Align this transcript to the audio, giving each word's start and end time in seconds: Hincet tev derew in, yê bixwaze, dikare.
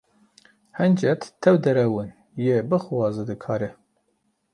Hincet 0.77 1.23
tev 1.41 1.55
derew 1.63 1.95
in, 2.03 2.11
yê 2.43 2.55
bixwaze, 2.69 3.23
dikare. 3.29 3.69